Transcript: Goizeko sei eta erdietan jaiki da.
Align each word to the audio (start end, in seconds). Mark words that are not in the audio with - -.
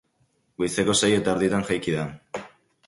Goizeko 0.61 0.95
sei 1.03 1.11
eta 1.19 1.37
erdietan 1.37 1.69
jaiki 1.71 1.97
da. 1.99 2.09